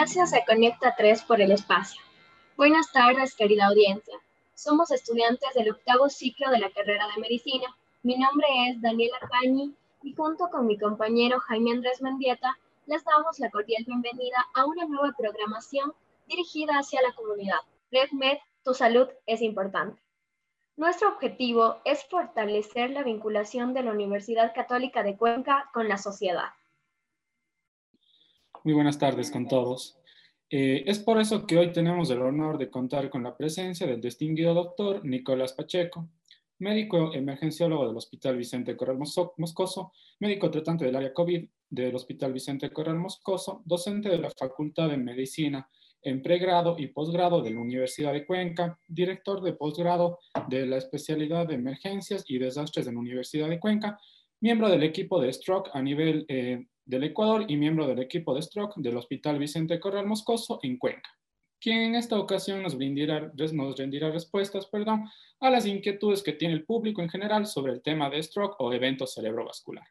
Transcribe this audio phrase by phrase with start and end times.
[0.00, 2.00] Gracias a Conecta 3 por el espacio.
[2.56, 4.14] Buenas tardes, querida audiencia.
[4.54, 7.66] Somos estudiantes del octavo ciclo de la carrera de medicina.
[8.02, 12.56] Mi nombre es Daniela Cañi y junto con mi compañero Jaime Andrés Mendieta
[12.86, 15.92] les damos la cordial bienvenida a una nueva programación
[16.26, 17.60] dirigida hacia la comunidad.
[17.92, 20.00] RedMed, tu salud es importante.
[20.76, 26.54] Nuestro objetivo es fortalecer la vinculación de la Universidad Católica de Cuenca con la sociedad.
[28.62, 29.96] Muy buenas tardes con todos.
[30.50, 34.02] Eh, es por eso que hoy tenemos el honor de contar con la presencia del
[34.02, 36.10] distinguido doctor Nicolás Pacheco,
[36.58, 42.70] médico emergenciólogo del Hospital Vicente Corral Moscoso, médico tratante del área COVID del Hospital Vicente
[42.70, 45.66] Corral Moscoso, docente de la Facultad de Medicina
[46.02, 51.46] en pregrado y posgrado de la Universidad de Cuenca, director de posgrado de la especialidad
[51.46, 53.98] de emergencias y desastres de la Universidad de Cuenca,
[54.40, 58.42] miembro del equipo de stroke a nivel eh, del Ecuador y miembro del equipo de
[58.42, 61.08] stroke del Hospital Vicente Corral Moscoso en Cuenca,
[61.60, 66.54] quien en esta ocasión nos, brindirá, nos rendirá respuestas perdón, a las inquietudes que tiene
[66.54, 69.86] el público en general sobre el tema de stroke o evento cerebrovascular.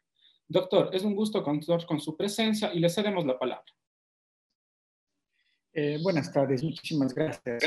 [0.46, 3.64] Doctor, es un gusto contar con su presencia y le cedemos la palabra.
[5.72, 7.62] Eh, buenas tardes, muchísimas gracias.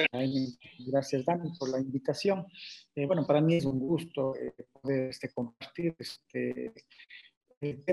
[0.85, 2.45] Gracias, Dani, por la invitación.
[2.93, 6.73] Eh, bueno, para mí es un gusto eh, poder este, compartir este,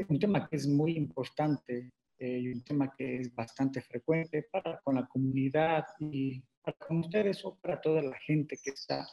[0.08, 4.96] un tema que es muy importante y un tema que es bastante frecuente para con
[4.96, 9.06] la comunidad y para con ustedes o para toda la gente que está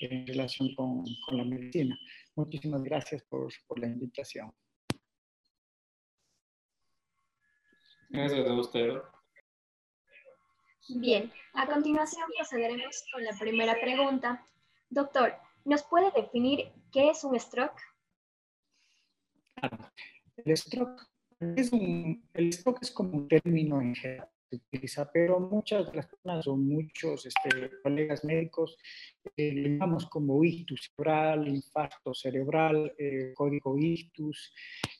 [0.00, 1.96] en relación con, con la medicina.
[2.34, 4.52] Muchísimas gracias por, por la invitación.
[8.10, 8.94] Gracias a usted.
[10.88, 14.46] Bien, a continuación procederemos con la primera pregunta.
[14.88, 15.34] Doctor,
[15.66, 17.78] ¿nos puede definir qué es un stroke?
[20.36, 21.02] El stroke
[21.40, 26.46] es, un, el stroke es como un término en general se utiliza, pero muchas personas
[26.46, 28.76] o muchos este, colegas médicos
[29.36, 34.52] eh, llamamos como ictus cerebral, infarto cerebral, eh, código ictus.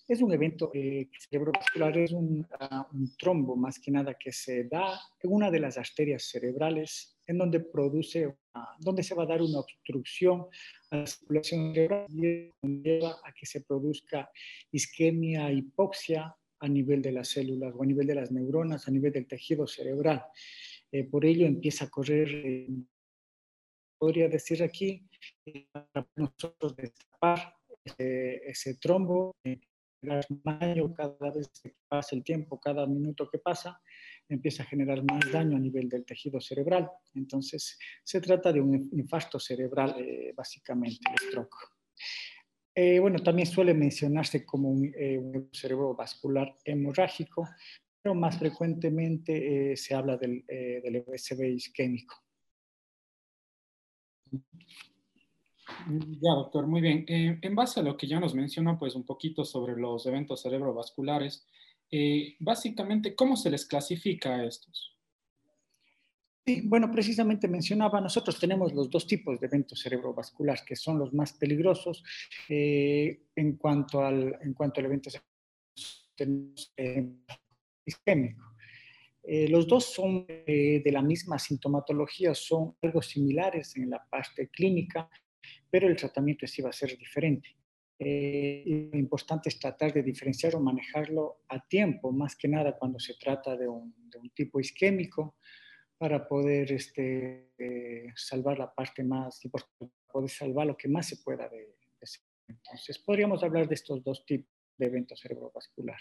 [0.06, 4.64] Es un evento eh, cerebrovascular, es un, uh, un, trombo más que nada que se
[4.64, 9.26] da en una de las arterias cerebrales en donde produce, una, donde se va a
[9.26, 10.46] dar una obstrucción
[10.90, 14.30] a la circulación cerebral y lleva a que se produzca
[14.72, 19.12] isquemia, hipoxia a nivel de las células o a nivel de las neuronas, a nivel
[19.12, 20.24] del tejido cerebral.
[20.90, 22.68] Eh, por ello empieza a correr, eh,
[23.98, 25.06] podría decir aquí,
[25.44, 27.54] eh, para nosotros destapar
[27.84, 29.36] ese, ese trombo,
[30.00, 33.80] daño cada vez que pasa el tiempo, cada minuto que pasa,
[34.28, 36.88] empieza a generar más daño a nivel del tejido cerebral.
[37.14, 39.96] Entonces, se trata de un infarto cerebral,
[40.36, 41.56] básicamente, el stroke.
[42.80, 47.44] Eh, bueno, también suele mencionarse como un, eh, un cerebrovascular hemorrágico,
[48.00, 52.14] pero más frecuentemente eh, se habla del, eh, del USB isquémico.
[55.88, 57.04] Ya, doctor, muy bien.
[57.08, 61.48] En base a lo que ya nos mencionó, pues un poquito sobre los eventos cerebrovasculares,
[62.38, 64.97] básicamente, ¿cómo se les clasifica a estos?
[66.48, 71.12] Sí, bueno, precisamente mencionaba, nosotros tenemos los dos tipos de eventos cerebrovasculares que son los
[71.12, 72.02] más peligrosos
[72.48, 75.10] eh, en, cuanto al, en cuanto al evento
[77.84, 78.54] isquémico.
[79.22, 84.48] Eh, los dos son eh, de la misma sintomatología, son algo similares en la parte
[84.48, 85.06] clínica,
[85.68, 87.50] pero el tratamiento sí va a ser diferente.
[87.98, 93.16] Lo importante es tratar de diferenciar o manejarlo a tiempo, más que nada cuando se
[93.20, 93.92] trata de un
[94.34, 95.36] tipo isquémico,
[95.98, 101.16] para poder este, eh, salvar la parte más importante, poder salvar lo que más se
[101.16, 102.20] pueda de, de ese.
[102.46, 105.98] Entonces, podríamos hablar de estos dos tipos de eventos cerebrovascular.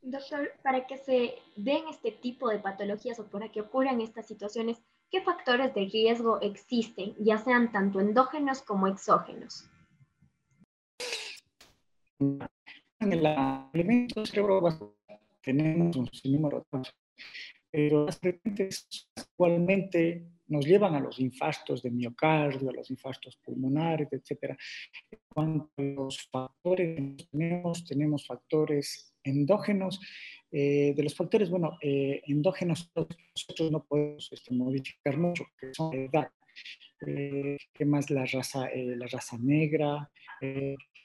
[0.00, 4.82] Doctor, para que se den este tipo de patologías o para que ocurran estas situaciones,
[5.10, 9.70] ¿qué factores de riesgo existen, ya sean tanto endógenos como exógenos?
[13.02, 13.26] En el
[13.72, 14.92] elemento cerebrovascular
[15.42, 16.82] tenemos un sinnúmero de
[17.70, 24.08] pero las frecuentes actualmente nos llevan a los infartos de miocardio, a los infartos pulmonares,
[24.12, 24.54] etc.
[25.10, 29.98] En cuanto a los factores que tenemos, tenemos factores endógenos.
[30.50, 35.96] Eh, de los factores, bueno, eh, endógenos nosotros no podemos este, modificar mucho, que son
[35.96, 36.28] la edad.
[37.06, 40.10] Eh, ¿Qué más la raza, la raza negra?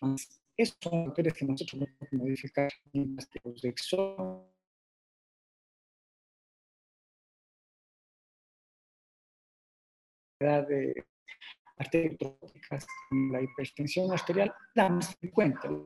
[0.01, 3.61] más esos son factores que nosotros no podemos modificar mientras que los
[10.41, 11.05] de
[11.77, 12.87] arteriotrópicas,
[13.31, 15.67] la hipertensión arterial, la más frecuente.
[15.69, 15.77] La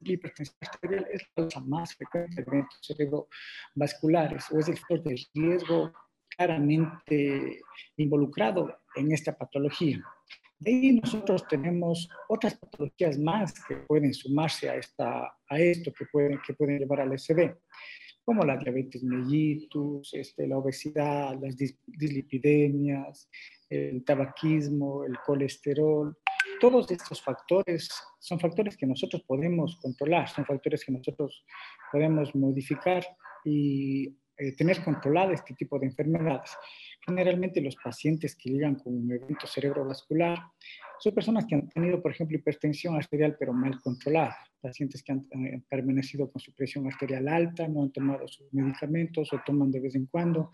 [0.00, 5.26] hipertensión, arterial es la causa más frecuente de eventos cerebrovasculares o es el factor de
[5.34, 5.92] riesgo
[6.36, 7.60] claramente
[7.96, 10.04] involucrado en esta patología.
[10.60, 16.06] De ahí nosotros tenemos otras patologías más que pueden sumarse a, esta, a esto, que
[16.06, 17.56] pueden, que pueden llevar al SD,
[18.24, 23.30] como la diabetes mellitus, este, la obesidad, las dislipidemias,
[23.70, 26.16] el tabaquismo, el colesterol.
[26.60, 27.88] Todos estos factores
[28.18, 31.44] son factores que nosotros podemos controlar, son factores que nosotros
[31.92, 33.06] podemos modificar
[33.44, 36.52] y eh, tener controlado este tipo de enfermedades.
[37.04, 40.38] Generalmente los pacientes que llegan con un evento cerebrovascular
[41.00, 45.26] son personas que han tenido, por ejemplo, hipertensión arterial pero mal controlada, pacientes que han,
[45.44, 49.80] eh, permanecido con su presión arterial alta, no han tomado sus medicamentos o toman de
[49.80, 50.50] vez en cuando.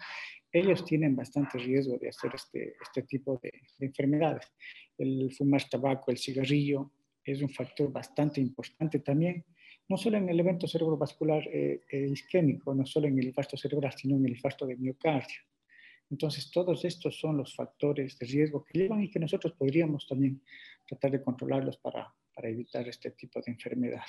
[0.50, 4.50] Ellos tienen bastante riesgo de hacer este, este tipo de, enfermedades.
[4.96, 6.90] El fumar tabaco, el cigarrillo,
[7.22, 9.44] es un factor bastante importante también
[9.88, 13.92] no solo en el evento cerebrovascular eh, eh, isquémico, no solo en el infarto cerebral,
[13.96, 15.40] sino en el infarto de miocardio.
[16.10, 20.42] Entonces, todos estos son los factores de riesgo que llevan y que nosotros podríamos también
[20.86, 24.04] tratar de controlarlos para, para evitar este tipo de enfermedad.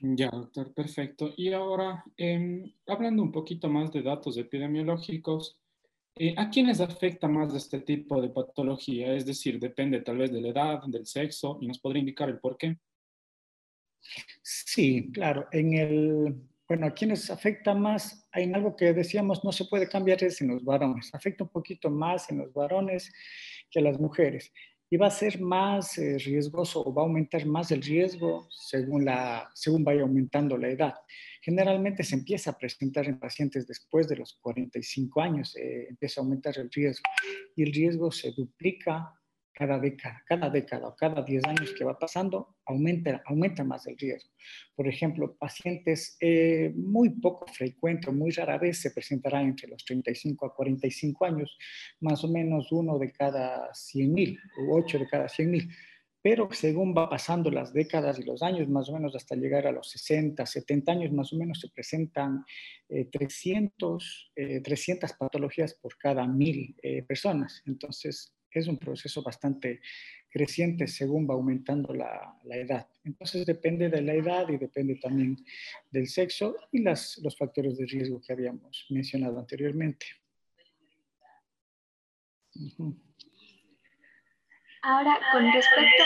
[0.00, 1.32] Ya, doctor, perfecto.
[1.36, 5.58] Y ahora, em, hablando un poquito más de datos epidemiológicos,
[6.16, 9.14] eh, ¿a quiénes afecta más este tipo de patología?
[9.14, 12.38] Es decir, depende tal vez de la edad, del sexo, y nos podría indicar el
[12.38, 12.76] por qué.
[14.42, 15.48] Sí, claro.
[15.52, 16.34] En el,
[16.68, 20.48] bueno, a quienes afecta más, hay algo que decíamos, no se puede cambiar es en
[20.48, 21.10] los varones.
[21.14, 23.12] Afecta un poquito más en los varones
[23.70, 24.52] que a las mujeres.
[24.90, 29.50] Y va a ser más eh, riesgoso va a aumentar más el riesgo según, la,
[29.54, 30.94] según vaya aumentando la edad.
[31.42, 36.24] Generalmente se empieza a presentar en pacientes después de los 45 años, eh, empieza a
[36.24, 37.04] aumentar el riesgo.
[37.56, 39.12] Y el riesgo se duplica
[39.54, 43.96] cada década, cada década o cada 10 años que va pasando, aumenta, aumenta más el
[43.96, 44.30] riesgo.
[44.74, 50.46] Por ejemplo, pacientes eh, muy poco frecuentes, muy rara vez se presentarán entre los 35
[50.46, 51.56] a 45 años,
[52.00, 55.70] más o menos uno de cada 100 mil u 8 de cada 100 mil.
[56.20, 59.72] Pero según va pasando las décadas y los años, más o menos hasta llegar a
[59.72, 62.44] los 60, 70 años, más o menos se presentan
[62.88, 66.74] 300, eh, 300 eh, patologías por cada mil
[67.06, 67.62] personas.
[67.66, 69.80] Entonces, es un proceso bastante
[70.30, 72.88] creciente según va aumentando la, edad.
[73.04, 75.36] Entonces depende de la edad y depende también
[75.90, 80.06] del sexo y las, los factores de riesgo que habíamos mencionado anteriormente.
[84.82, 86.04] Ahora, con respecto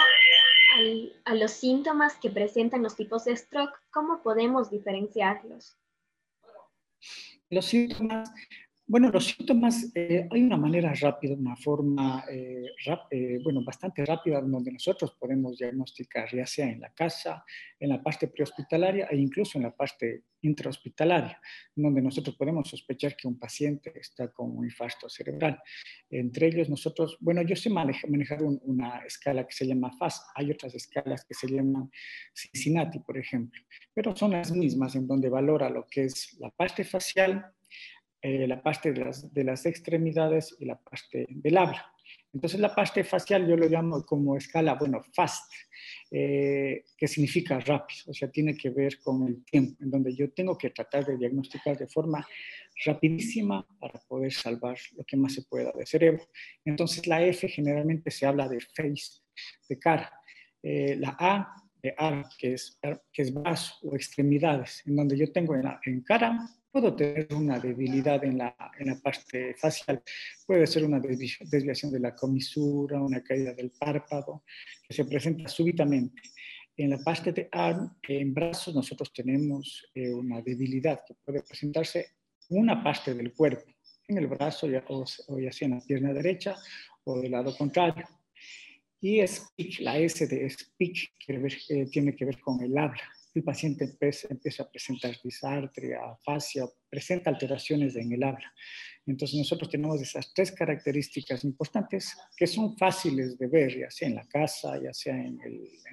[1.25, 5.77] a los síntomas que presentan los tipos de stroke, ¿cómo podemos diferenciarlos?
[7.51, 8.31] Los síntomas,
[8.91, 12.65] bueno, los síntomas, eh, hay una manera rápida, una forma eh,
[13.11, 17.45] eh, bueno, bastante rápida donde nosotros podemos diagnosticar, ya sea en la casa,
[17.79, 21.39] en la parte prehospitalaria e incluso en la parte intrahospitalaria,
[21.75, 25.61] donde nosotros podemos sospechar que un paciente está con un infarto cerebral.
[26.09, 30.75] Entre ellos nosotros, bueno, yo sé manejar, una escala que se llama FAS, hay otras
[30.75, 31.91] escalas que se llaman
[32.33, 33.61] Cincinnati, por ejemplo,
[33.93, 37.53] pero son las mismas en donde valora lo que es la parte facial,
[38.21, 41.87] eh, la parte de las, de las, extremidades y la parte del habla.
[42.33, 45.53] Entonces la parte facial yo lo llamo como escala, bueno, fast,
[46.11, 50.31] eh, que significa rápido, o sea, tiene que ver con el tiempo, en donde yo
[50.33, 52.27] tengo que tratar de diagnosticar de forma
[52.85, 56.29] rapidísima para poder salvar lo que más se pueda de cerebro.
[56.65, 59.21] Entonces la F generalmente se habla de face,
[59.69, 60.13] de cara.
[60.63, 62.79] Eh, la A de arm, que es,
[63.13, 63.33] que es
[63.83, 68.39] o extremidades, en donde yo tengo en, la, en cara Puedo tener una debilidad en
[68.39, 70.03] la, en la parte facial,
[70.47, 74.45] puede ser una desviación de la comisura, una caída del párpado,
[74.87, 76.21] que se presenta súbitamente.
[76.77, 82.17] En la parte de arm, en brazos, nosotros tenemos eh, una debilidad que puede presentarse
[82.51, 83.73] una parte del cuerpo,
[84.07, 85.05] en el brazo ya, o,
[85.41, 86.55] ya sea en la pierna derecha
[87.05, 88.07] o del lado contrario.
[89.01, 93.03] Y speech, la S de speech eh, tiene que ver con el habla
[93.35, 98.53] el paciente empieza, a presentar disartria, afasia, presenta alteraciones en el habla.
[99.07, 104.17] Entonces nosotros tenemos esas tres características importantes que son fáciles de ver, ya sea en
[104.17, 105.39] la casa, ya sea en,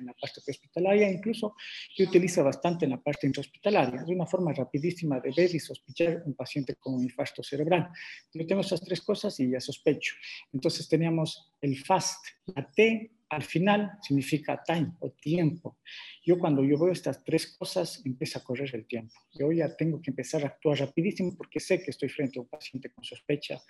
[0.01, 1.55] la parte hospitalaria, incluso
[1.95, 4.01] se utiliza bastante en la parte intrahospitalaria.
[4.01, 7.89] Es una forma rapidísima de ver y sospechar un paciente con un infarto cerebral.
[8.33, 10.15] Yo tengo esas tres cosas y ya sospecho.
[10.51, 15.79] Entonces teníamos el fast, la T al final significa time o tiempo.
[16.23, 19.15] Yo cuando yo veo estas tres cosas, empieza a correr el tiempo.
[19.33, 22.47] Yo ya tengo que empezar a actuar rapidísimo porque sé que estoy frente a un
[22.47, 23.61] paciente con sospecha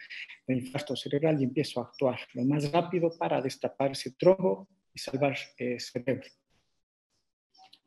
[0.46, 5.00] de infarto cerebral y empiezo a actuar lo más rápido para destapar ese trombo y
[5.00, 6.28] salvar el cerebro.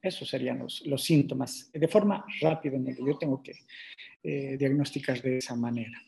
[0.00, 3.52] Esos serían los, los, síntomas de forma rápida en que yo tengo que
[4.22, 5.98] eh, diagnosticar de esa manera.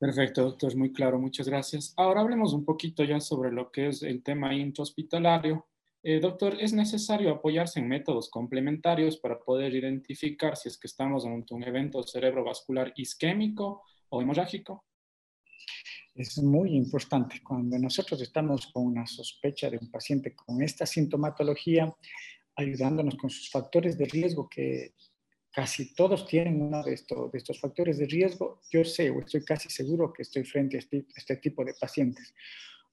[0.00, 1.92] Perfecto, doctor, muy claro, muchas gracias.
[1.94, 5.66] Ahora hablemos un poquito ya sobre lo que es el tema intrahospitalario.
[6.02, 11.26] Eh, doctor, ¿es necesario apoyarse en métodos complementarios para poder identificar si es que estamos
[11.26, 14.86] ante un evento cerebrovascular isquémico o hemorrágico?
[16.14, 17.42] Es muy importante.
[17.46, 21.94] Cuando nosotros estamos con una sospecha de un paciente con esta sintomatología,
[22.56, 24.94] ayudándonos con sus factores de riesgo que
[25.52, 30.12] casi todos tienen uno de, estos, factores de riesgo, yo sé o estoy casi seguro
[30.12, 32.34] que estoy frente a este, este tipo de pacientes.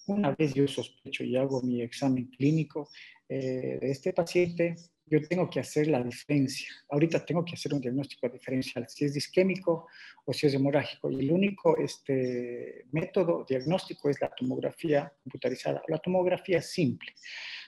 [0.08, 2.90] Una vez yo sospecho y hago mi examen clínico
[3.28, 4.76] eh, de este paciente,
[5.10, 6.68] yo tengo que hacer la diferencia.
[6.90, 9.88] Ahorita tengo que hacer un diagnóstico diferencial, si es isquémico
[10.26, 11.10] o si es hemorrágico.
[11.10, 17.14] Y el único este, método diagnóstico es la tomografía computarizada, la tomografía simple.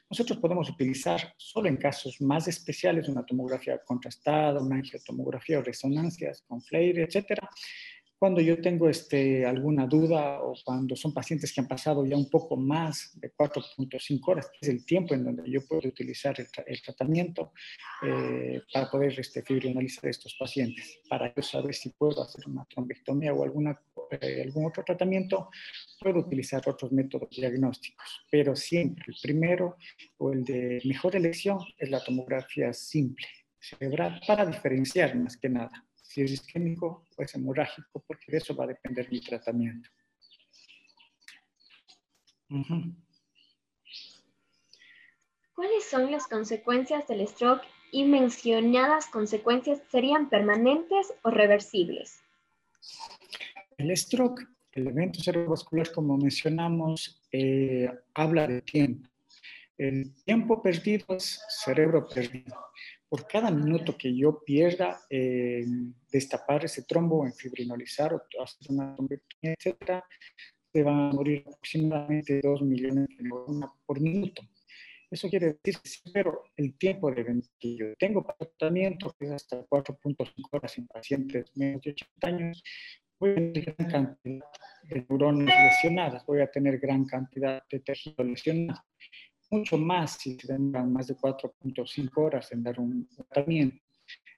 [0.10, 6.44] Nosotros podemos utilizar solo en casos más especiales una tomografía contrastada, una angiotomografía o resonancias
[6.48, 7.48] con FLAIR, etcétera,
[8.20, 12.30] cuando yo tengo este, alguna duda o cuando son pacientes que han pasado ya un
[12.30, 16.82] poco más de 4.5 horas, que es el tiempo en donde yo puedo utilizar el,
[16.82, 17.54] tratamiento
[18.02, 23.34] eh, para poder este, fibrinalizar estos pacientes, para yo saber si puedo hacer una trombectomía
[23.34, 25.50] o alguna, eh, algún otro tratamiento,
[26.00, 29.78] puedo utilizar otros métodos diagnósticos, pero siempre el primero
[30.18, 33.28] o el de mejor elección es la tomografía simple
[33.60, 38.56] cerebral para diferenciar más que nada si es isquémico o es hemorrágico, porque de eso
[38.56, 39.90] va a depender mi tratamiento.
[45.54, 52.20] ¿Cuáles son las consecuencias del stroke y mencionadas consecuencias serían permanentes o reversibles?
[53.80, 59.10] El stroke, el evento cerebrovascular, como mencionamos, eh, habla de tiempo.
[59.78, 62.58] El tiempo perdido es cerebro perdido
[63.08, 68.94] por cada minuto que yo pierda en destapar ese trombo, en fibrinolizar o hacer una
[68.96, 70.06] trombectomía, etcétera,
[70.74, 74.42] se van a morir aproximadamente 2 millones de neuronas por minuto.
[75.10, 80.50] Eso quiere decir pero el tiempo de que yo tengo tratamiento, que es hasta 4.5
[80.52, 82.64] horas en pacientes menos de 80 años,
[83.20, 84.46] voy a tener gran cantidad
[84.84, 88.82] de neuronas lesionadas, voy a tener gran cantidad de tejido lesionado
[89.52, 93.84] mucho más si se demoran más de 4.5 horas en dar un tratamiento.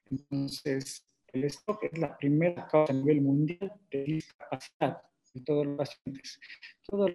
[0.10, 5.02] Entonces, el stock es la primera causa a nivel mundial de discapacidad
[5.34, 6.40] en todos los pacientes.
[6.86, 7.08] Todo,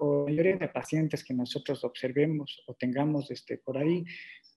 [0.00, 4.04] o la mayoría de pacientes que nosotros observemos o tengamos este, por ahí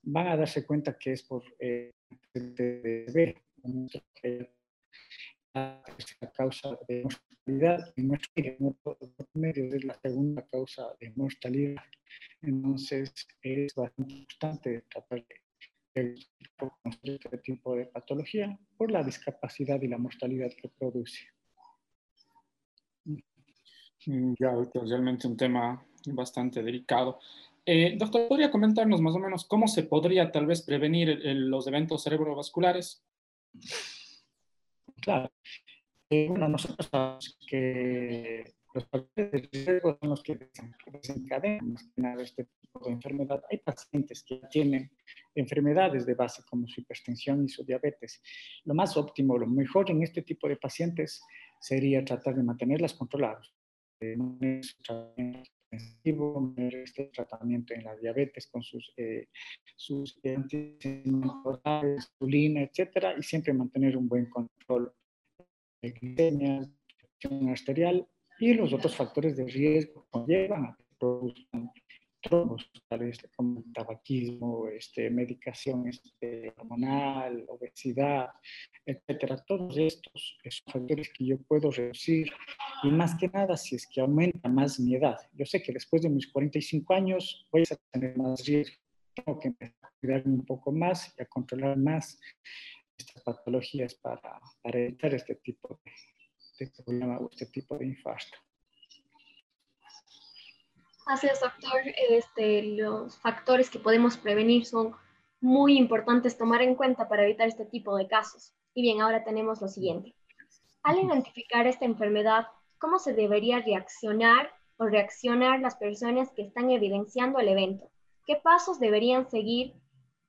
[0.03, 1.93] van a darse cuenta que es por eh,
[2.33, 3.35] de,
[5.55, 8.97] la causa de mortalidad en nuestro
[9.33, 11.81] medio es la segunda causa de mortalidad
[12.41, 15.25] entonces, es bastante importante tratar
[15.95, 16.15] de
[17.03, 21.25] este tipo de patología por la discapacidad y la mortalidad que produce.
[24.05, 27.19] Mm, ya, realmente un tema bastante delicado.
[27.65, 32.03] Eh, doctor, ¿podría comentarnos más o menos cómo se podría tal vez prevenir los eventos
[32.03, 33.03] cerebrovasculares?
[35.01, 35.31] Claro.
[36.09, 38.43] Eh, bueno, nosotros sabemos que
[38.75, 40.37] los factores de riesgo son los que
[40.91, 41.75] desencadenan
[42.19, 43.43] este tipo de enfermedad.
[43.49, 44.91] Hay pacientes que tienen
[45.33, 48.21] enfermedades de base como su hipertensión y su diabetes.
[48.65, 51.23] Lo más óptimo, lo mejor en este tipo de pacientes
[51.59, 53.51] sería tratar de mantenerlas controladas.
[56.03, 59.29] Este tratamiento en la diabetes con sus, eh,
[59.75, 61.41] sus insulina,
[62.61, 64.93] etcétera, y siempre mantener un buen control
[65.91, 66.69] glicemia,
[67.49, 68.07] arterial
[68.39, 71.71] y los otros factores de riesgo conllevan a que produzcan
[72.21, 78.29] trombos, tales como tabaquismo, este, medicación este, hormonal, obesidad,
[78.85, 79.37] etcétera.
[79.45, 82.31] Todos estos son factores que yo puedo reducir
[82.83, 85.17] y más que nada si es que aumenta más mi edad.
[85.33, 88.75] Yo sé que después de mis 45 años voy a tener más riesgo.
[89.13, 89.53] Tengo que
[90.01, 92.19] cuidarme un poco más y a controlar más
[92.97, 95.91] estas patologías para, para evitar este tipo de,
[96.59, 98.37] este problema o este tipo de infarto.
[101.05, 101.81] Así es, doctor.
[102.09, 104.95] Este, los factores que podemos prevenir son
[105.39, 108.53] muy importantes tomar en cuenta para evitar este tipo de casos.
[108.73, 110.15] Y bien, ahora tenemos lo siguiente.
[110.81, 112.47] Al identificar esta enfermedad,
[112.79, 117.91] ¿cómo se debería reaccionar o reaccionar las personas que están evidenciando el evento?
[118.25, 119.75] ¿Qué pasos deberían seguir?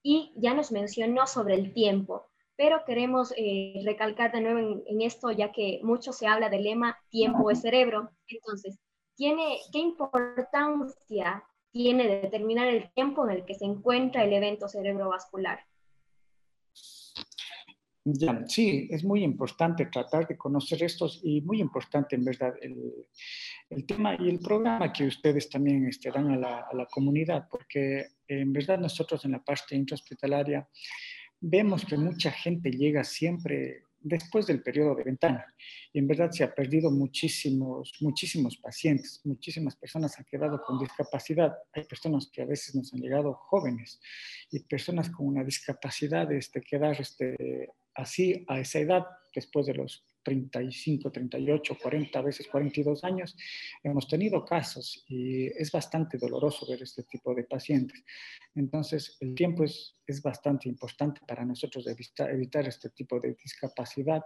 [0.03, 5.31] Y ya nos mencionó sobre el tiempo, pero queremos eh, recalcar de nuevo en, esto,
[5.31, 8.09] ya que mucho se habla del lema tiempo es cerebro.
[8.27, 8.79] Entonces,
[9.15, 15.59] ¿tiene, ¿qué importancia tiene determinar el tiempo en el que se encuentra el evento cerebrovascular?
[18.47, 22.75] Sí, es muy importante tratar de conocer estos y muy importante en verdad el,
[23.69, 27.47] el tema y el programa que ustedes también este, dan a la, a la, comunidad,
[27.51, 30.65] porque en verdad nosotros en la parte intrahospitalaria
[31.39, 35.45] vemos que mucha gente llega siempre después del periodo de ventana.
[35.93, 41.53] Y en verdad se ha perdido muchísimos, muchísimos pacientes, muchísimas personas han quedado con discapacidad.
[41.73, 43.99] Hay personas que a veces nos han llegado jóvenes
[44.51, 50.05] y personas con una discapacidad este, quedar este, así a esa edad, después de los
[50.27, 53.37] 35, 38, 40, a veces 42 años,
[53.81, 58.03] hemos tenido casos y es bastante doloroso ver este tipo de pacientes.
[58.53, 64.21] Entonces, el tiempo es, es bastante importante para nosotros evitar, evitar este tipo de discapacidad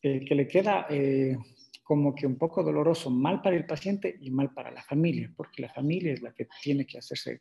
[0.00, 1.36] eh, que le queda eh,
[1.82, 5.62] como que un poco doloroso, mal para el paciente y mal para la familia, porque
[5.62, 7.40] la familia es la que tiene que hacerse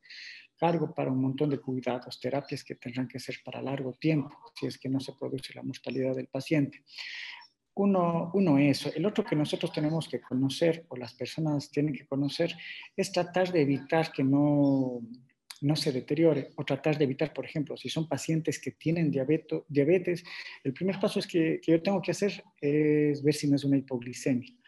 [0.58, 4.66] cargo para un montón de cuidados, terapias que tendrán que ser para largo tiempo, si
[4.66, 6.84] es que no se produce la mortalidad del paciente.
[7.80, 8.92] Uno, uno eso.
[8.94, 12.54] El otro que nosotros tenemos que conocer, o las personas tienen que conocer,
[12.98, 15.02] es tratar de evitar que no,
[15.62, 20.26] no se deteriore o tratar de evitar, por ejemplo, si son pacientes que tienen diabetes,
[20.66, 23.64] el primer paso es que, que, yo tengo que hacer es ver si no es
[23.64, 24.59] una hipoglicemia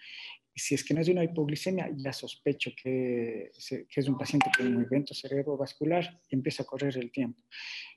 [0.56, 4.68] si es que no es una hipoglicemia, ya sospecho que, que, es un paciente con
[4.68, 7.42] un evento cerebrovascular empieza a correr el tiempo.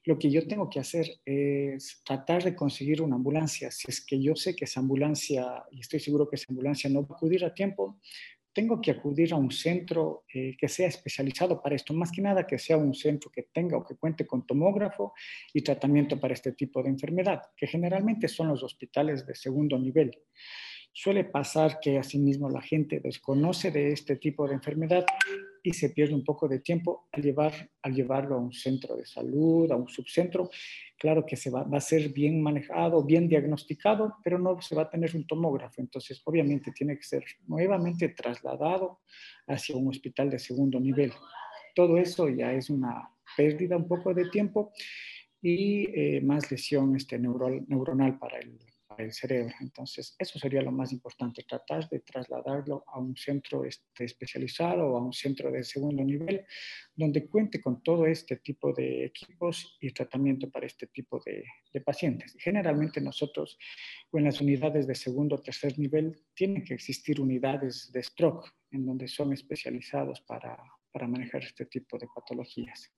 [0.05, 3.71] Lo que yo tengo que hacer es tratar de conseguir una ambulancia.
[3.71, 7.03] Si es que yo sé que esa ambulancia, y estoy seguro que esa ambulancia no
[7.03, 7.99] va a acudir a tiempo,
[8.55, 12.47] tengo que acudir a un centro eh, que sea especializado para esto, más que nada
[12.47, 15.13] que sea un centro que tenga o que cuente con tomógrafo
[15.53, 20.17] y tratamiento para este tipo de enfermedad, que generalmente son los hospitales de segundo nivel.
[20.97, 25.05] Suele pasar que asimismo la gente desconoce de este tipo de enfermedad
[25.61, 29.05] y se pierde un poco de tiempo al, llevar, al llevarlo a un centro de
[29.05, 30.51] salud, a un subcentro.
[30.97, 34.91] Claro que se va, a ser bien manejado, bien diagnosticado, pero no se va a
[34.91, 35.81] tener un tomógrafo.
[35.81, 39.01] Entonces, obviamente, tiene que ser nuevamente trasladado
[39.49, 41.13] hacia un hospital de segundo nivel.
[41.75, 44.73] Todo eso ya es una pérdida un poco de tiempo
[45.43, 48.57] y eh, más lesión este, neural, neuronal para el,
[48.99, 49.55] el cerebro.
[49.61, 54.97] Entonces, eso sería lo más importante, tratar de trasladarlo a un centro este, especializado o
[54.97, 56.45] a un centro de segundo nivel,
[56.95, 61.81] donde cuente con todo este tipo de equipos y tratamiento para este tipo de, de
[61.81, 62.37] pacientes.
[62.39, 63.59] Generalmente nosotros,
[64.13, 68.87] en las unidades de segundo o tercer nivel, tienen que existir unidades de stroke, en
[68.87, 70.57] donde son especializados para,
[70.93, 72.93] para manejar este tipo de patologías.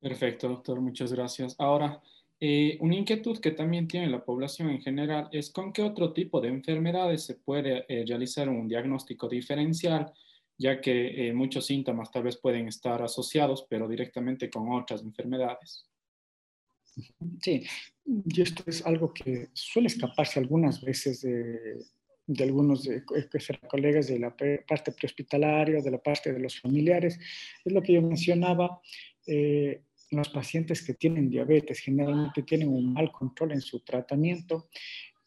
[0.00, 1.56] Perfecto, doctor, muchas gracias.
[1.58, 2.02] Ahora,
[2.38, 6.40] eh, una inquietud que también tiene la población en general es con qué otro tipo
[6.40, 10.12] de enfermedades se puede eh, realizar un diagnóstico diferencial,
[10.58, 15.88] ya que eh, muchos síntomas tal vez pueden estar asociados, pero directamente con otras enfermedades.
[17.42, 17.62] Sí,
[18.04, 21.84] y esto es algo que suele escaparse algunas veces de,
[22.26, 23.04] de algunos de,
[23.68, 27.18] colegas de la parte prehospitalaria, de la parte de los familiares.
[27.64, 28.80] Es lo que yo mencionaba.
[29.26, 34.68] Eh, los pacientes que tienen diabetes generalmente tienen un mal control en su tratamiento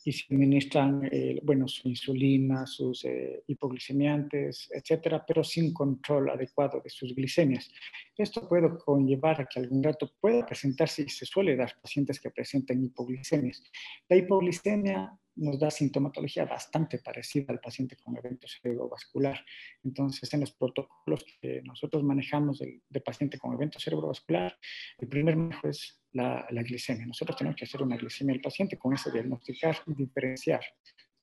[0.09, 6.81] y se administran, eh, bueno, su insulina, sus eh, hipoglicemiantes, etcétera, pero sin control adecuado
[6.83, 7.69] de sus glicemias.
[8.17, 12.31] Esto puede conllevar a que algún rato pueda presentarse y se suele dar pacientes que
[12.31, 13.61] presentan hipoglicemias.
[14.09, 19.45] La hipoglicemia nos da sintomatología bastante parecida al paciente con evento cerebrovascular.
[19.83, 24.57] Entonces, en los protocolos que nosotros manejamos de, de paciente con evento cerebrovascular,
[24.97, 27.05] el primer manejo es la, la, glicemia.
[27.05, 30.61] Nosotros tenemos que hacer una glicemia del paciente, con eso diagnosticar y diferenciar.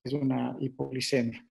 [0.07, 1.45] Es una hipoglicemia.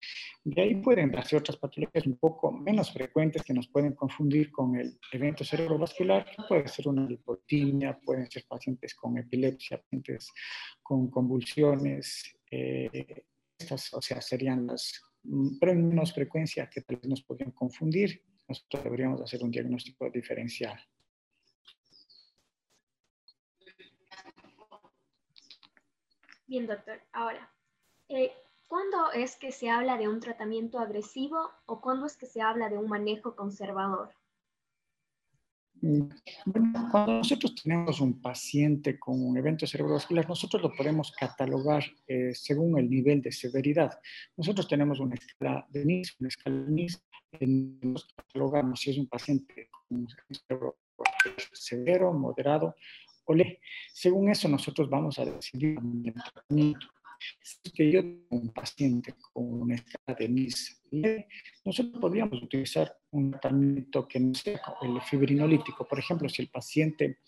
[0.45, 4.78] De ahí pueden darse otras patologías un poco menos frecuentes que nos pueden confundir con
[4.78, 6.26] el evento cerebrovascular.
[6.48, 10.32] Puede ser una lipotimia, pueden ser pacientes con epilepsia, pacientes
[10.82, 13.24] con convulsiones, eh,
[13.58, 15.02] estas, o sea, serían las,
[15.60, 18.24] pero en menos frecuencia que tal vez nos podrían confundir.
[18.48, 20.80] Nosotros deberíamos hacer un diagnóstico diferencial.
[26.47, 27.01] Bien, doctor.
[27.12, 27.51] Ahora,
[28.10, 28.31] eh,
[28.67, 32.69] ¿cuándo es que se habla de un tratamiento agresivo o cuándo es que se habla
[32.69, 34.13] de un manejo conservador?
[35.81, 42.34] Bueno, cuando nosotros tenemos un paciente con un evento cerebrovascular, nosotros lo podemos catalogar eh,
[42.34, 43.99] según el nivel de severidad.
[44.38, 47.03] Nosotros tenemos una escala de NIS, una escala de NIS,
[47.81, 50.86] nos catalogamos si es un paciente con un cerebrovascular
[51.53, 52.75] severo, moderado
[53.25, 53.59] o leve.
[53.93, 56.88] Según eso, nosotros vamos a decidir el tratamiento.
[57.41, 60.81] Si que yo tengo un paciente con una escala de NIS
[61.63, 65.88] nosotros podríamos utilizar un tratamiento que no sea el fibrinolítico.
[65.88, 67.19] Por ejemplo, si el paciente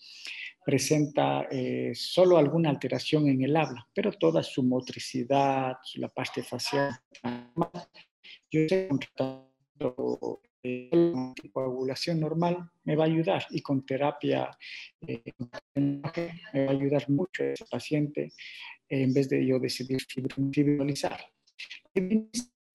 [0.64, 6.92] presenta eh, solo alguna alteración en el habla, pero toda su motricidad, la parte facial,
[8.50, 14.50] yo sé un tratamiento de coagulación normal me va a ayudar y con terapia
[15.06, 15.22] eh,
[15.74, 16.12] me va
[16.68, 18.32] a ayudar mucho a ese paciente
[18.88, 20.00] en vez de yo decidir
[20.52, 21.20] fibrinolizar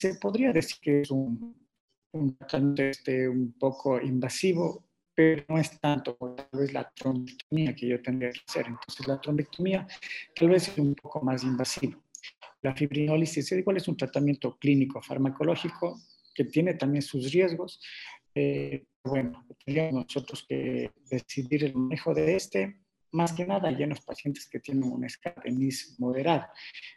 [0.04, 1.56] se podría decir que es un,
[2.12, 2.38] un
[2.78, 4.84] este, un poco invasivo,
[5.16, 8.66] pero no es tanto tal vez la trombectomía que yo tendría que hacer.
[8.68, 9.88] Entonces, la trombectomía
[10.36, 12.04] tal vez es un poco más invasivo.
[12.62, 16.02] La fibrinólisis igual es un tratamiento clínico farmacológico
[16.34, 17.80] que tiene también sus riesgos.
[18.36, 23.90] Eh, bueno, tendríamos nosotros que decidir el manejo de este más que nada hay en
[23.90, 26.52] los pacientes que tienen una escala de NIS moderada.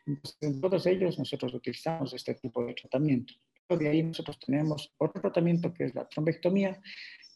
[0.07, 3.35] Entonces, en todos ellos nosotros utilizamos este tipo de tratamiento.
[3.68, 6.81] De ahí nosotros tenemos otro tratamiento que es la trombectomía,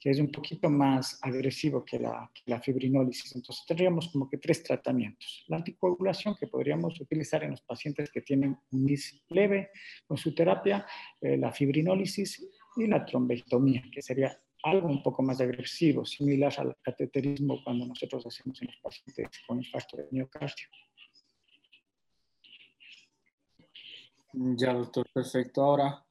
[0.00, 3.36] que es un poquito más agresivo que la, que fibrinólisis.
[3.36, 5.44] Entonces tendríamos como que tres tratamientos.
[5.48, 9.70] La anticoagulación que podríamos utilizar en los pacientes que tienen un NIS leve
[10.06, 10.86] con su terapia,
[11.20, 16.76] eh, la fibrinólisis y la trombectomía, que sería algo un poco más agresivo, similar al
[16.82, 20.66] cateterismo cuando nosotros hacemos en los pacientes con infarto de miocardio.
[24.32, 25.62] Ya, doctor, perfecto.
[25.62, 26.04] Ahora,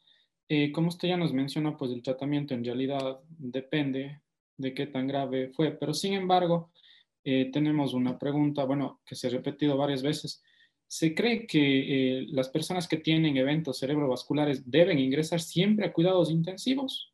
[0.50, 4.22] eh, como usted ya nos mencionó, pues el tratamiento en realidad depende
[4.58, 6.72] de qué tan grave fue, pero sin embargo,
[7.24, 10.44] eh, tenemos una pregunta, bueno, que se ha repetido varias veces.
[10.88, 16.32] ¿Se cree que eh, las personas que tienen eventos cerebrovasculares deben ingresar siempre a cuidados
[16.32, 17.14] intensivos?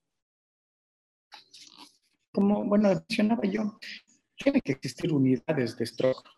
[2.36, 3.80] como, bueno, mencionaba yo,
[4.36, 6.30] tiene que existir unidades de stroke.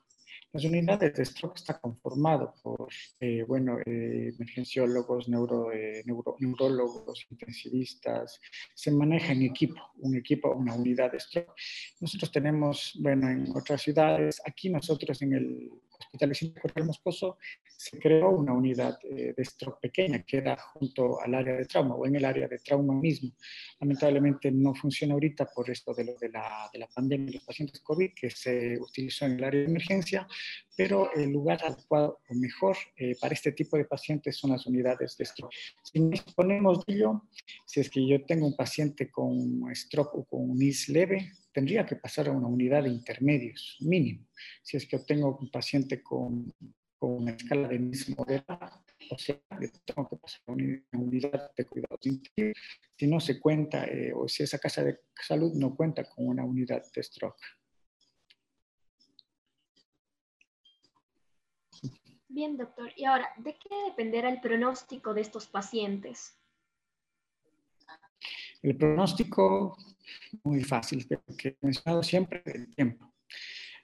[0.57, 2.87] Las unidades de stroke están conformado por,
[3.19, 6.03] eh, bueno, eh, emergenciólogos, neuro, eh,
[6.39, 8.41] neurólogos, intensivistas.
[8.73, 11.53] Se maneja en equipo, un equipo, una unidad de stroke.
[11.99, 17.99] Nosotros tenemos, bueno, en otras ciudades, aquí nosotros en el Hospital Vicente Corral Moscoso se
[17.99, 22.05] creó una unidad eh, de stroke pequeña que era junto al área de trauma o
[22.05, 23.31] en el área de trauma mismo.
[23.79, 27.43] Lamentablemente no funciona ahorita por esto de, lo de, la, de la pandemia de los
[27.43, 30.27] pacientes COVID que se utilizó en el área de emergencia,
[30.75, 35.17] pero el lugar adecuado o mejor eh, para este tipo de pacientes son las unidades
[35.17, 35.53] de stroke.
[35.83, 37.23] Si nos ponemos de ello,
[37.65, 41.87] si es que yo tengo un paciente con stroke o con un IS leve, tendría
[41.87, 44.27] que pasar a una unidad de intermedios, mínimo.
[44.61, 46.53] Si es que tengo un paciente con,
[46.99, 49.39] con una escala de NIS moderada, o sea,
[49.83, 52.57] tengo que pasar a una unidad de cuidados intensivos.
[52.95, 56.45] Si no se cuenta, eh, o si esa casa de salud no cuenta con una
[56.45, 57.41] unidad de stroke.
[62.27, 62.91] Bien, doctor.
[62.95, 66.37] Y ahora, ¿de qué dependerá el pronóstico de estos pacientes?
[68.61, 69.77] El pronóstico,
[70.43, 73.13] muy fácil, porque he mencionado siempre el tiempo.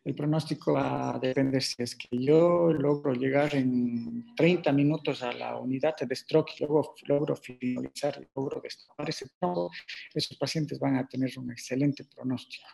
[0.04, 5.32] El pronóstico va a depender si es que yo logro llegar en 30 minutos a
[5.32, 9.72] la unidad de stroke y luego logro finalizar y logro destapar ese tronco,
[10.14, 12.68] esos pacientes van a tener un excelente pronóstico.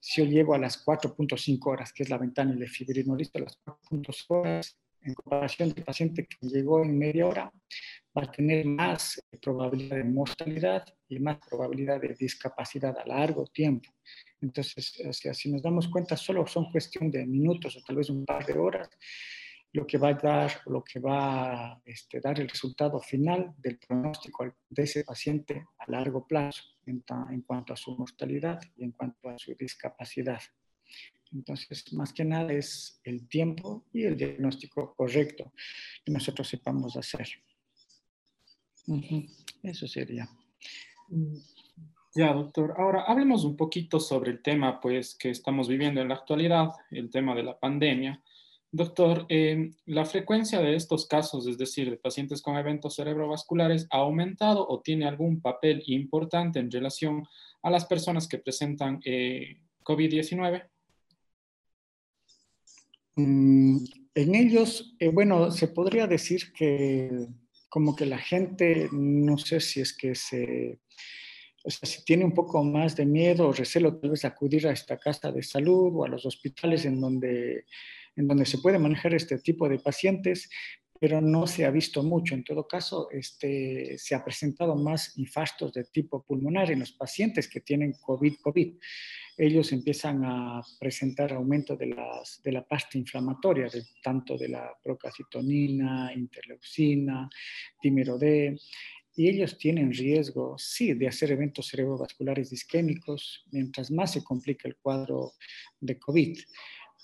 [0.00, 4.24] Si yo llego a las 4.5 horas, que es la ventana de fibrinolista, las 4.5
[4.28, 7.52] horas, en comparación del paciente que llegó en media hora,
[8.16, 13.90] va a tener más probabilidad de mortalidad y más probabilidad de discapacidad a largo tiempo.
[14.40, 18.44] Entonces, si nos damos cuenta, solo son cuestión de minutos o tal vez un par
[18.44, 18.90] de horas
[19.72, 23.78] lo que va a dar, lo que va a este, dar el resultado final del
[23.78, 28.92] pronóstico de ese paciente a largo plazo en, en cuanto a su mortalidad y en
[28.92, 30.40] cuanto a su discapacidad.
[31.32, 35.52] Entonces, más que nada es el tiempo y el diagnóstico correcto
[36.04, 37.28] que nosotros sepamos hacer.
[39.62, 40.28] Eso sería.
[42.14, 42.74] Ya, doctor.
[42.78, 47.10] Ahora hablemos un poquito sobre el tema pues, que estamos viviendo en la actualidad, el
[47.10, 48.22] tema de la pandemia.
[48.72, 53.98] Doctor, eh, la frecuencia de estos casos, es decir, de pacientes con eventos cerebrovasculares, ¿ha
[53.98, 57.26] aumentado o tiene algún papel importante en relación
[57.62, 60.68] a las personas que presentan eh, COVID-19?
[63.16, 63.78] Mm,
[64.14, 67.10] en ellos, eh, bueno, se podría decir que
[67.68, 70.80] como que la gente, no sé si es que se
[71.64, 74.72] O sea, si tiene un poco más de miedo o recelo, tal vez acudir a
[74.72, 77.66] esta casa de salud o a los hospitales en donde,
[78.16, 80.48] en donde se puede manejar este tipo de pacientes,
[81.00, 82.34] pero no se ha visto mucho.
[82.34, 87.48] En todo caso, este, se ha presentado más infartos de tipo pulmonar en los pacientes
[87.48, 88.76] que tienen COVID-COVID.
[89.36, 94.72] Ellos empiezan a presentar aumento de, las, de la pasta inflamatoria, de, tanto de la
[94.82, 97.28] procalcitonina, interleucina,
[97.82, 98.58] dímero D,
[99.14, 104.76] y ellos tienen riesgo, sí, de hacer eventos cerebrovasculares isquémicos mientras más se complica el
[104.76, 105.32] cuadro
[105.80, 106.38] de COVID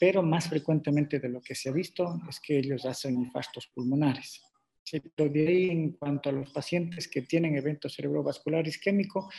[0.03, 4.43] pero más frecuentemente de lo que se ha visto es que ellos hacen infartos pulmonares.
[4.83, 9.31] Sí, pero de ahí, en cuanto a los pacientes que tienen eventos cerebrovascular isquémico,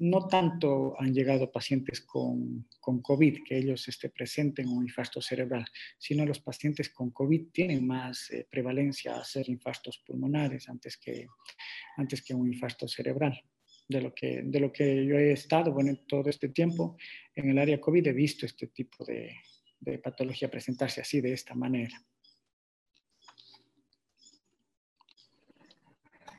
[0.00, 5.64] no tanto han llegado pacientes con, con COVID, que ellos este, presenten un infarto cerebral,
[5.98, 11.26] sino los pacientes con COVID tienen más eh, prevalencia a hacer infartos pulmonares antes que,
[11.98, 13.42] antes que un infarto cerebral.
[13.88, 16.96] De lo, que, de lo que yo he estado, bueno, en todo este tiempo
[17.34, 22.00] en el área COVID he visto este tipo de patología presentarse así, de esta manera.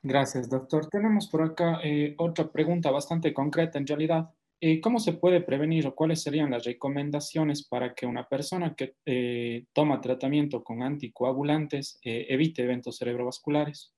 [0.04, 0.88] Gracias, doctor.
[0.88, 4.30] Tenemos por acá eh, otra pregunta bastante concreta en realidad.
[4.60, 8.96] Eh, ¿Cómo se puede prevenir o cuáles serían las recomendaciones para que una persona que
[9.06, 13.94] eh, toma tratamiento con anticoagulantes evite eventos cerebrovasculares?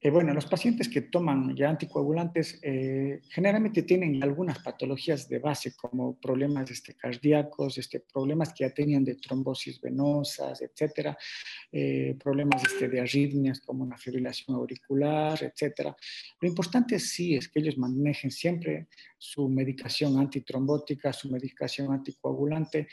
[0.00, 5.74] Eh, bueno, los pacientes que toman ya anticoagulantes eh, generalmente tienen algunas patologías de base
[5.74, 11.18] como problemas este, cardíacos, este, problemas que ya tenían de trombosis venosas, etcétera,
[11.72, 15.96] eh, problemas este, de arritmias como una fibrilación auricular, etcétera.
[16.40, 18.86] Lo importante sí es que ellos manejen siempre
[19.18, 22.86] su medicación antitrombótica, su medicación anticoagulante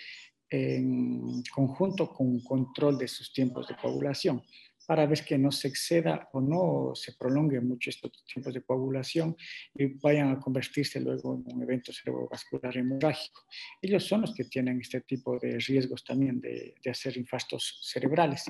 [0.49, 4.41] en conjunto con control de sus tiempos de coagulación
[4.85, 9.35] para ver que no se exceda o no se prolongue mucho estos tiempos de coagulación
[9.73, 13.45] y vayan a convertirse luego en un evento cerebrovascular hemorrágico.
[13.81, 18.45] Ellos son los que tienen este tipo de riesgos también de, de hacer infartos cerebrales.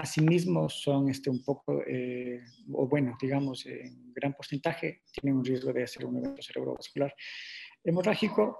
[0.00, 2.40] Asimismo, son este, un poco, eh,
[2.72, 7.12] o bueno, digamos, en gran porcentaje, tienen un riesgo de hacer un evento cerebrovascular
[7.82, 8.58] hemorrágico,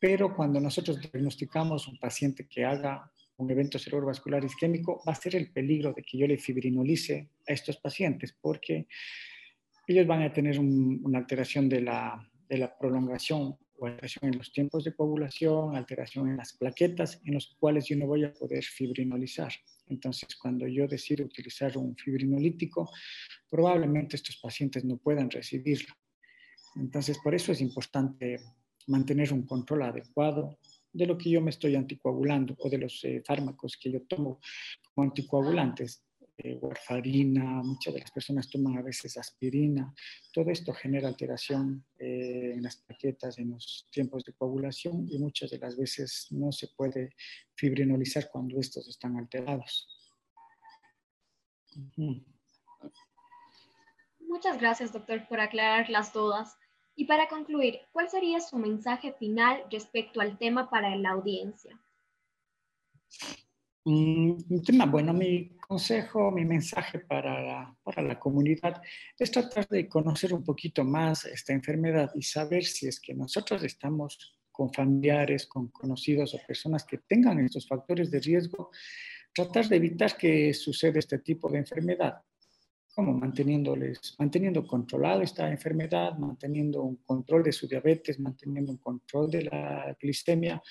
[0.00, 5.36] pero cuando nosotros diagnosticamos un paciente que haga un evento cerebrovascular isquémico, va a ser
[5.36, 8.86] el peligro de que yo le fibrinolice a estos pacientes, porque
[9.86, 12.26] ellos van a tener una alteración de la,
[12.78, 17.86] prolongación o alteración en los tiempos de coagulación, alteración en las plaquetas, en los cuales
[17.86, 19.52] yo no voy a poder fibrinolizar.
[19.86, 22.90] Entonces, cuando yo decido utilizar un fibrinolítico,
[23.48, 25.94] probablemente estos pacientes no puedan recibirlo.
[26.76, 28.38] Entonces, por eso es importante
[28.86, 30.58] mantener un control adecuado
[30.92, 34.40] de lo que yo me estoy anticoagulando o de los eh, fármacos que yo tomo
[34.94, 36.04] como anticoagulantes.
[36.42, 39.94] Eh, warfarina, muchas de las personas toman a veces aspirina.
[40.32, 45.50] Todo esto genera alteración eh, en las plaquetas, en los tiempos de coagulación y muchas
[45.50, 47.14] de las veces no se puede
[47.54, 49.86] fibrinolizar cuando estos están alterados.
[54.20, 56.56] Muchas gracias, doctor, por aclarar las dudas.
[57.00, 61.80] Y para concluir, ¿cuál sería su mensaje final respecto al tema para la audiencia?
[63.86, 68.82] Mm, un tema, bueno, mi consejo, mi mensaje para la, para la comunidad
[69.18, 73.62] es tratar de conocer un poquito más esta enfermedad y saber si es que nosotros
[73.62, 78.72] estamos con familiares, con conocidos o personas que tengan estos factores de riesgo,
[79.34, 82.20] tratar de evitar que suceda este tipo de enfermedad
[82.94, 89.30] como manteniéndoles, manteniendo controlada esta enfermedad, manteniendo un control de su diabetes, manteniendo un control
[89.30, 90.62] de la glicemia,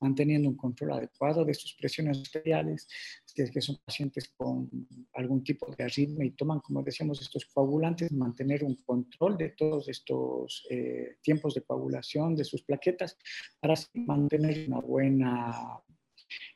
[0.00, 2.88] manteniendo un control adecuado de sus presiones arteriales,
[3.24, 4.68] si es que son pacientes con
[5.14, 9.88] algún tipo de arritmia y toman, como decíamos, estos coagulantes, mantener un control de todos
[9.88, 13.16] estos eh, tiempos de coagulación de sus plaquetas
[13.60, 15.80] para mantener una buena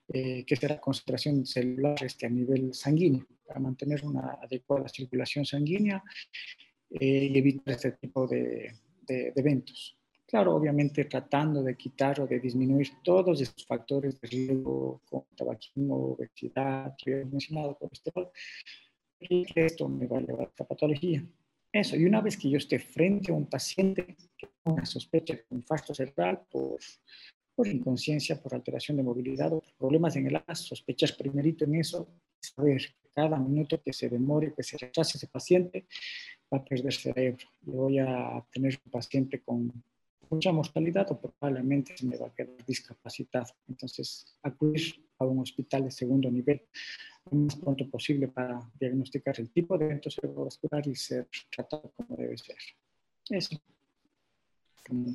[0.09, 6.03] eh, que será concentración celular este, a nivel sanguíneo, para mantener una adecuada circulación sanguínea
[6.89, 9.99] eh, y evitar este tipo de, de, eventos.
[10.27, 16.15] Claro, obviamente tratando de quitar o de disminuir todos estos factores de riesgo como tabaquismo,
[16.15, 18.31] obesidad, que he mencionado, colesterol,
[19.21, 21.23] y esto me va a llevar a esta patología.
[21.71, 25.45] Eso, y una vez que yo esté frente a un paciente que una sospecha de
[25.51, 26.79] infarto cerebral por
[27.55, 31.77] por inconsciencia, por alteración de movilidad o por problemas en el as, sospechas primerito en
[31.77, 32.09] eso,
[32.41, 32.83] saber
[33.15, 35.87] cada minuto que se demore, que se rechace ese paciente,
[36.53, 37.47] va a perder cerebro.
[37.63, 39.73] Yo voy a tener un paciente con
[40.31, 43.53] mucha mortalidad o probablemente me va a quedar discapacitado.
[43.69, 46.63] Entonces, acudir a un hospital de segundo nivel
[47.31, 52.17] lo más pronto posible para diagnosticar el tipo de evento cerebrovascular y ser tratado como
[52.17, 52.57] debe ser.
[53.31, 53.61] Eso,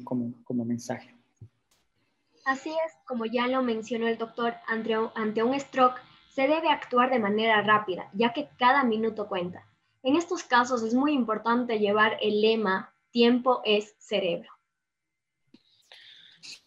[0.03, 1.13] como, como mensaje.
[2.45, 5.99] Así es, como ya lo mencionó el doctor, ante, ante un stroke
[6.37, 9.65] se debe actuar de manera rápida, ya que cada minuto cuenta.
[10.03, 14.47] En estos casos es muy importante llevar el lema tiempo es cerebro.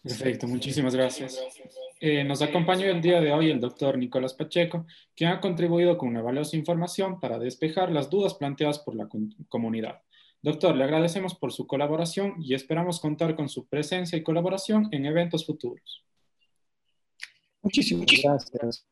[0.03, 1.41] Perfecto, muchísimas gracias.
[2.01, 6.09] Eh, nos acompañó el día de hoy el doctor Nicolás Pacheco, quien ha contribuido con
[6.09, 9.07] una valiosa información para despejar las dudas planteadas por la
[9.47, 10.01] comunidad.
[10.41, 15.05] Doctor, le agradecemos por su colaboración y esperamos contar con su presencia y colaboración en
[15.05, 16.03] eventos futuros.
[17.61, 18.85] Muchísimas gracias.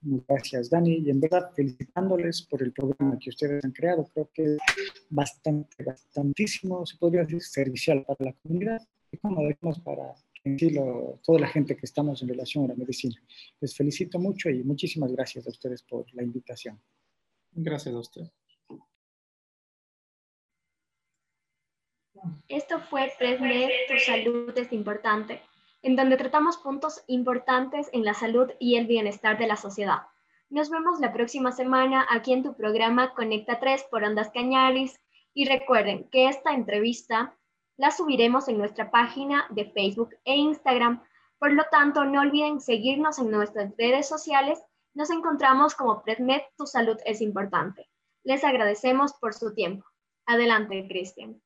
[0.00, 0.98] Gracias, Dani.
[0.98, 4.08] Y en verdad, felicitándoles por el programa que ustedes han creado.
[4.12, 4.58] Creo que es
[5.10, 10.14] bastante, bastantísimo, se podría decir, servicial para la comunidad y como decimos para
[11.24, 13.14] toda la gente que estamos en relación a la medicina.
[13.60, 16.78] Les felicito mucho y muchísimas gracias a ustedes por la invitación.
[17.52, 18.22] Gracias a usted.
[22.48, 25.40] Esto fue PRESMED, Tu Salud es Importante,
[25.84, 29.98] en donde tratamos puntos importantes en la salud y el bienestar de la sociedad.
[30.48, 34.98] Nos vemos la próxima semana aquí en tu programa Conecta 3 por Ondas Cañaris
[35.34, 37.36] y recuerden que esta entrevista
[37.76, 41.02] la subiremos en nuestra página de Facebook e Instagram.
[41.38, 44.62] Por lo tanto, no olviden seguirnos en nuestras redes sociales.
[44.94, 47.90] Nos encontramos como PredMed, tu salud es importante.
[48.22, 49.84] Les agradecemos por su tiempo.
[50.24, 51.42] Adelante, Cristian.